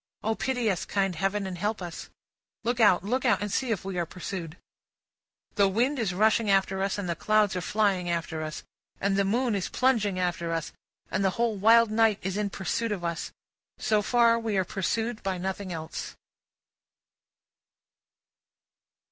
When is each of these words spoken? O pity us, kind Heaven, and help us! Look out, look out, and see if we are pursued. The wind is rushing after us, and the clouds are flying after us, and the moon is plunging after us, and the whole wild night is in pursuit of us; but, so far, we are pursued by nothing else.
O 0.23 0.33
pity 0.33 0.67
us, 0.71 0.83
kind 0.83 1.15
Heaven, 1.15 1.45
and 1.45 1.59
help 1.59 1.79
us! 1.79 2.09
Look 2.63 2.79
out, 2.79 3.03
look 3.03 3.23
out, 3.23 3.39
and 3.39 3.51
see 3.53 3.69
if 3.69 3.85
we 3.85 3.99
are 3.99 4.05
pursued. 4.07 4.57
The 5.53 5.67
wind 5.67 5.99
is 5.99 6.11
rushing 6.11 6.49
after 6.49 6.81
us, 6.81 6.97
and 6.97 7.07
the 7.07 7.15
clouds 7.15 7.55
are 7.55 7.61
flying 7.61 8.09
after 8.09 8.41
us, 8.41 8.63
and 8.99 9.15
the 9.15 9.23
moon 9.23 9.53
is 9.53 9.69
plunging 9.69 10.17
after 10.17 10.51
us, 10.53 10.73
and 11.11 11.23
the 11.23 11.29
whole 11.37 11.55
wild 11.55 11.91
night 11.91 12.17
is 12.23 12.35
in 12.35 12.49
pursuit 12.49 12.91
of 12.91 13.03
us; 13.03 13.31
but, 13.77 13.85
so 13.85 14.01
far, 14.01 14.39
we 14.39 14.57
are 14.57 14.65
pursued 14.65 15.21
by 15.21 15.37
nothing 15.37 15.71
else. 15.71 16.15